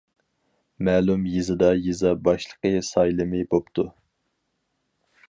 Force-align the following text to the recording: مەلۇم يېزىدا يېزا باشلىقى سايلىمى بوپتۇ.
مەلۇم 0.87 1.27
يېزىدا 1.33 1.69
يېزا 1.81 2.13
باشلىقى 2.29 2.71
سايلىمى 2.89 3.45
بوپتۇ. 3.53 3.87